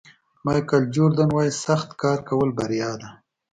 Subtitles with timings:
[0.45, 3.09] مایکل جوردن وایي سخت کار کول بریا ده.